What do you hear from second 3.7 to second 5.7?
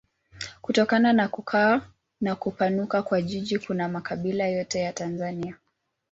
makabila yote ya Tanzania.